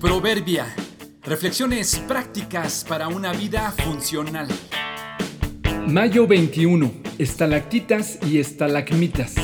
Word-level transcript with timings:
Proverbia. 0.00 0.66
Reflexiones 1.22 1.98
prácticas 2.06 2.84
para 2.86 3.08
una 3.08 3.32
vida 3.32 3.72
funcional. 3.72 4.46
Mayo 5.88 6.26
21. 6.26 6.92
Estalactitas 7.18 8.18
y 8.26 8.38
estalagmitas. 8.38 9.34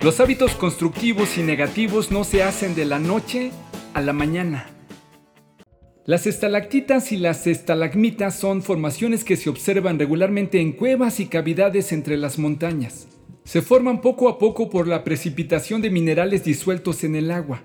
Los 0.00 0.20
hábitos 0.20 0.52
constructivos 0.52 1.36
y 1.36 1.42
negativos 1.42 2.10
no 2.10 2.24
se 2.24 2.42
hacen 2.42 2.74
de 2.74 2.86
la 2.86 2.98
noche 2.98 3.50
a 3.92 4.00
la 4.00 4.14
mañana. 4.14 4.70
Las 6.06 6.26
estalactitas 6.26 7.12
y 7.12 7.18
las 7.18 7.46
estalagmitas 7.46 8.38
son 8.38 8.62
formaciones 8.62 9.22
que 9.22 9.36
se 9.36 9.50
observan 9.50 9.98
regularmente 9.98 10.62
en 10.62 10.72
cuevas 10.72 11.20
y 11.20 11.26
cavidades 11.26 11.92
entre 11.92 12.16
las 12.16 12.38
montañas. 12.38 13.06
Se 13.44 13.60
forman 13.60 14.00
poco 14.00 14.30
a 14.30 14.38
poco 14.38 14.70
por 14.70 14.88
la 14.88 15.04
precipitación 15.04 15.82
de 15.82 15.90
minerales 15.90 16.42
disueltos 16.42 17.04
en 17.04 17.16
el 17.16 17.30
agua. 17.30 17.62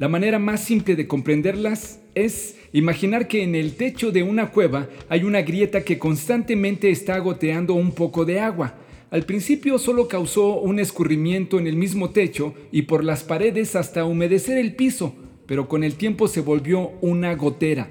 La 0.00 0.08
manera 0.08 0.38
más 0.38 0.64
simple 0.64 0.96
de 0.96 1.06
comprenderlas 1.06 2.00
es 2.14 2.56
imaginar 2.72 3.28
que 3.28 3.42
en 3.42 3.54
el 3.54 3.74
techo 3.74 4.10
de 4.10 4.22
una 4.22 4.50
cueva 4.50 4.88
hay 5.10 5.24
una 5.24 5.42
grieta 5.42 5.84
que 5.84 5.98
constantemente 5.98 6.90
está 6.90 7.18
goteando 7.18 7.74
un 7.74 7.92
poco 7.92 8.24
de 8.24 8.40
agua. 8.40 8.76
Al 9.10 9.24
principio 9.24 9.76
solo 9.76 10.08
causó 10.08 10.58
un 10.58 10.78
escurrimiento 10.78 11.58
en 11.58 11.66
el 11.66 11.76
mismo 11.76 12.08
techo 12.08 12.54
y 12.72 12.80
por 12.80 13.04
las 13.04 13.24
paredes 13.24 13.76
hasta 13.76 14.06
humedecer 14.06 14.56
el 14.56 14.74
piso, 14.74 15.14
pero 15.44 15.68
con 15.68 15.84
el 15.84 15.96
tiempo 15.96 16.28
se 16.28 16.40
volvió 16.40 16.92
una 17.02 17.34
gotera. 17.34 17.90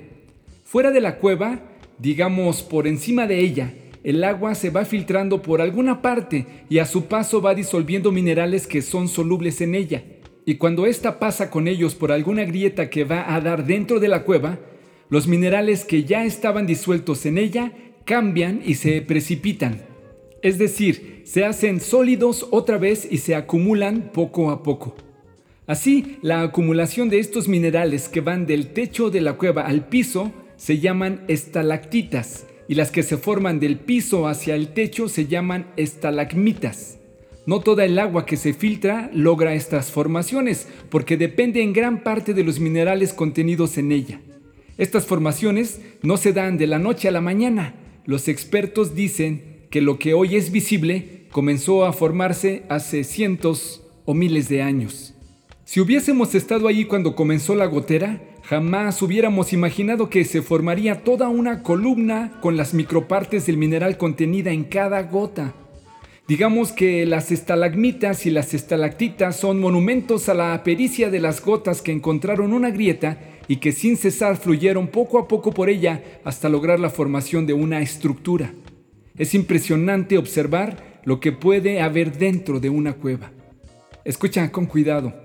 Fuera 0.63 0.89
de 0.89 1.01
la 1.01 1.17
cueva, 1.17 1.61
digamos 1.99 2.63
por 2.63 2.87
encima 2.87 3.27
de 3.27 3.39
ella, 3.39 3.71
el 4.03 4.23
agua 4.23 4.55
se 4.55 4.71
va 4.71 4.83
filtrando 4.83 5.43
por 5.43 5.61
alguna 5.61 6.01
parte 6.01 6.47
y 6.71 6.79
a 6.79 6.87
su 6.87 7.05
paso 7.05 7.39
va 7.39 7.53
disolviendo 7.53 8.11
minerales 8.11 8.65
que 8.65 8.81
son 8.81 9.07
solubles 9.07 9.61
en 9.61 9.75
ella 9.75 10.01
y 10.49 10.55
cuando 10.55 10.87
ésta 10.87 11.19
pasa 11.19 11.51
con 11.51 11.67
ellos 11.67 11.93
por 11.93 12.11
alguna 12.11 12.43
grieta 12.43 12.89
que 12.89 13.03
va 13.03 13.35
a 13.35 13.39
dar 13.39 13.67
dentro 13.67 13.99
de 13.99 14.07
la 14.07 14.23
cueva, 14.23 14.57
los 15.07 15.27
minerales 15.27 15.85
que 15.85 16.05
ya 16.05 16.25
estaban 16.25 16.65
disueltos 16.65 17.27
en 17.27 17.37
ella 17.37 17.71
cambian 18.03 18.63
y 18.65 18.73
se 18.73 18.99
precipitan. 19.03 19.83
Es 20.41 20.57
decir, 20.57 21.21
se 21.23 21.45
hacen 21.45 21.79
sólidos 21.79 22.47
otra 22.49 22.79
vez 22.79 23.07
y 23.11 23.19
se 23.19 23.35
acumulan 23.35 24.09
poco 24.11 24.49
a 24.49 24.63
poco. 24.63 24.95
Así, 25.67 26.17
la 26.23 26.41
acumulación 26.41 27.09
de 27.09 27.19
estos 27.19 27.47
minerales 27.47 28.09
que 28.09 28.21
van 28.21 28.47
del 28.47 28.73
techo 28.73 29.11
de 29.11 29.21
la 29.21 29.33
cueva 29.33 29.67
al 29.67 29.87
piso 29.87 30.31
se 30.57 30.79
llaman 30.79 31.25
estalactitas 31.27 32.47
y 32.67 32.73
las 32.73 32.89
que 32.89 33.03
se 33.03 33.17
forman 33.17 33.59
del 33.59 33.77
piso 33.77 34.27
hacia 34.27 34.55
el 34.55 34.69
techo 34.69 35.09
se 35.09 35.27
llaman 35.27 35.67
estalagmitas. 35.77 36.98
No 37.49 37.61
toda 37.61 37.83
el 37.83 37.97
agua 37.97 38.27
que 38.27 38.37
se 38.37 38.53
filtra 38.53 39.09
logra 39.11 39.55
estas 39.55 39.89
formaciones, 39.89 40.67
porque 40.91 41.17
depende 41.17 41.63
en 41.63 41.73
gran 41.73 42.03
parte 42.03 42.35
de 42.35 42.43
los 42.43 42.59
minerales 42.59 43.11
contenidos 43.11 43.79
en 43.79 43.91
ella. 43.91 44.21
Estas 44.77 45.07
formaciones 45.07 45.81
no 46.03 46.17
se 46.17 46.31
dan 46.31 46.59
de 46.59 46.67
la 46.67 46.77
noche 46.77 47.07
a 47.07 47.11
la 47.11 47.21
mañana. 47.21 47.73
Los 48.05 48.27
expertos 48.27 48.93
dicen 48.93 49.65
que 49.71 49.81
lo 49.81 49.97
que 49.97 50.13
hoy 50.13 50.35
es 50.35 50.51
visible 50.51 51.25
comenzó 51.31 51.85
a 51.85 51.91
formarse 51.91 52.65
hace 52.69 53.03
cientos 53.03 53.83
o 54.05 54.13
miles 54.13 54.47
de 54.47 54.61
años. 54.61 55.15
Si 55.65 55.79
hubiésemos 55.79 56.35
estado 56.35 56.67
allí 56.67 56.85
cuando 56.85 57.15
comenzó 57.15 57.55
la 57.55 57.65
gotera, 57.65 58.21
jamás 58.43 59.01
hubiéramos 59.01 59.53
imaginado 59.53 60.11
que 60.11 60.23
se 60.23 60.43
formaría 60.43 61.03
toda 61.03 61.29
una 61.29 61.63
columna 61.63 62.37
con 62.41 62.57
las 62.57 62.75
micropartes 62.75 63.47
del 63.47 63.57
mineral 63.57 63.97
contenida 63.97 64.51
en 64.51 64.65
cada 64.65 65.01
gota. 65.01 65.55
Digamos 66.29 66.71
que 66.71 67.07
las 67.07 67.31
estalagmitas 67.31 68.27
y 68.27 68.29
las 68.29 68.53
estalactitas 68.53 69.35
son 69.35 69.59
monumentos 69.59 70.29
a 70.29 70.35
la 70.35 70.63
pericia 70.63 71.09
de 71.09 71.19
las 71.19 71.43
gotas 71.43 71.81
que 71.81 71.91
encontraron 71.91 72.53
una 72.53 72.69
grieta 72.69 73.17
y 73.47 73.55
que 73.55 73.71
sin 73.71 73.97
cesar 73.97 74.37
fluyeron 74.37 74.89
poco 74.89 75.17
a 75.17 75.27
poco 75.27 75.51
por 75.51 75.69
ella 75.69 76.03
hasta 76.23 76.47
lograr 76.47 76.79
la 76.79 76.91
formación 76.91 77.47
de 77.47 77.53
una 77.53 77.81
estructura. 77.81 78.53
Es 79.17 79.33
impresionante 79.33 80.19
observar 80.19 81.01
lo 81.03 81.19
que 81.19 81.31
puede 81.31 81.81
haber 81.81 82.15
dentro 82.15 82.59
de 82.59 82.69
una 82.69 82.93
cueva. 82.93 83.31
Escucha 84.05 84.51
con 84.51 84.67
cuidado. 84.67 85.15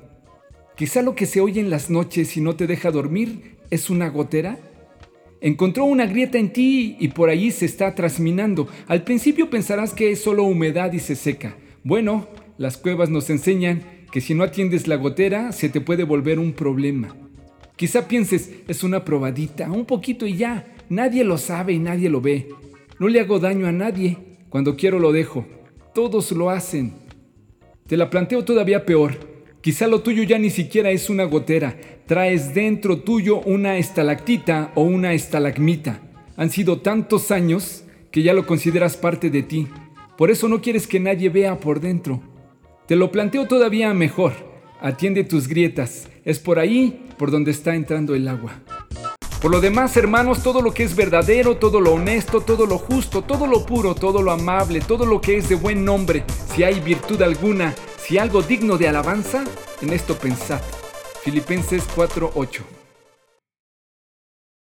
Quizá 0.75 1.03
lo 1.03 1.15
que 1.15 1.26
se 1.26 1.42
oye 1.42 1.60
en 1.60 1.69
las 1.69 1.91
noches 1.91 2.34
y 2.38 2.41
no 2.41 2.56
te 2.56 2.66
deja 2.66 2.91
dormir 2.91 3.59
es 3.69 3.91
una 3.91 4.09
gotera 4.09 4.56
Encontró 5.44 5.84
una 5.84 6.06
grieta 6.06 6.38
en 6.38 6.55
ti 6.55 6.97
y 6.99 7.09
por 7.09 7.28
allí 7.28 7.50
se 7.50 7.66
está 7.66 7.94
trasminando. 7.94 8.66
Al 8.87 9.05
principio 9.05 9.50
pensarás 9.50 9.93
que 9.93 10.10
es 10.10 10.22
solo 10.22 10.44
humedad 10.44 10.91
y 10.94 11.00
se 11.00 11.15
seca. 11.15 11.55
Bueno, 11.82 12.27
las 12.56 12.78
cuevas 12.78 13.10
nos 13.10 13.28
enseñan 13.28 13.83
que 14.10 14.22
si 14.22 14.33
no 14.33 14.43
atiendes 14.43 14.87
la 14.88 14.97
gotera 14.97 15.53
se 15.53 15.69
te 15.69 15.83
puede 15.83 16.04
volver 16.04 16.38
un 16.38 16.54
problema. 16.54 17.15
Quizá 17.77 18.09
pienses, 18.09 18.53
es 18.69 18.83
una 18.84 19.04
probadita, 19.04 19.71
un 19.71 19.84
poquito 19.84 20.27
y 20.27 20.38
ya. 20.38 20.65
Nadie 20.88 21.25
lo 21.25 21.37
sabe 21.37 21.75
y 21.75 21.78
nadie 21.78 22.09
lo 22.09 22.22
ve. 22.22 22.49
No 22.99 23.09
le 23.09 23.21
hago 23.21 23.38
daño 23.38 23.66
a 23.66 23.72
nadie. 23.72 24.16
Cuando 24.49 24.77
quiero 24.77 24.99
lo 24.99 25.12
dejo. 25.12 25.44
Todos 25.94 26.33
lo 26.33 26.49
hacen. 26.49 26.94
Te 27.87 27.99
la 27.99 28.09
planteo 28.09 28.47
todavía 28.47 28.87
peor. 28.87 29.34
Quizá 29.64 29.86
lo 29.86 30.02
tuyo 30.02 30.25
ya 30.25 30.38
ni 30.38 30.50
siquiera 30.50 30.91
es 30.91 31.08
una 31.08 31.25
gotera, 31.25 31.75
traes 32.04 32.52
dentro 32.52 32.98
tuyo 32.98 33.41
una 33.47 33.78
estalactita 33.78 34.72
o 34.75 34.82
una 34.82 35.14
estalagmita. 35.14 36.02
Han 36.36 36.50
sido 36.50 36.82
tantos 36.82 37.30
años 37.30 37.82
que 38.10 38.22
ya 38.22 38.34
lo 38.34 38.47
consideras 38.47 38.98
parte 38.98 39.30
de 39.30 39.42
ti. 39.42 39.66
Por 40.19 40.30
eso 40.30 40.48
no 40.48 40.60
quieres 40.60 40.86
que 40.86 41.00
nadie 41.00 41.30
vea 41.30 41.60
por 41.60 41.80
dentro. 41.80 42.20
Te 42.86 42.94
lo 42.94 43.10
planteo 43.10 43.48
todavía 43.48 43.94
mejor. 43.94 44.34
Atiende 44.82 45.24
tus 45.24 45.48
grietas. 45.48 46.10
Es 46.26 46.41
por 46.41 46.58
ahí 46.58 47.06
por 47.16 47.30
donde 47.30 47.50
está 47.50 47.74
entrando 47.74 48.14
el 48.14 48.28
agua. 48.28 48.60
Por 49.41 49.50
lo 49.50 49.62
demás, 49.62 49.97
hermanos, 49.97 50.42
todo 50.42 50.60
lo 50.60 50.74
que 50.74 50.82
es 50.82 50.94
verdadero, 50.94 51.56
todo 51.56 51.80
lo 51.80 51.94
honesto, 51.94 52.42
todo 52.42 52.66
lo 52.66 52.76
justo, 52.76 53.22
todo 53.22 53.47
lo 53.47 53.64
puro, 53.64 53.94
todo 53.94 54.20
lo 54.20 54.30
amable, 54.30 54.80
todo 54.80 55.06
lo 55.06 55.22
que 55.22 55.38
es 55.38 55.48
de 55.48 55.54
buen 55.54 55.86
nombre, 55.86 56.22
si 56.54 56.64
hay 56.64 56.80
virtud 56.80 57.22
alguna, 57.22 57.74
si 58.04 58.19
algo 58.19 58.42
digno 58.42 58.76
de 58.76 58.87
alabanza, 58.88 59.44
en 59.81 59.92
esto 59.94 60.15
pensad. 60.19 60.60
Filipenses 61.22 61.84
4:8 61.97 62.84